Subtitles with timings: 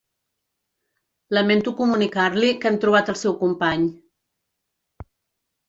[1.39, 3.87] Lamento comunicar-li que hem trobat el seu company.